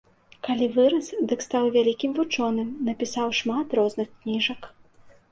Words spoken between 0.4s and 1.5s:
Калі вырас, дык